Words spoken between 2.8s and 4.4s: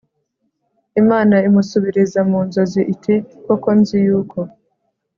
iti Koko nzi yuko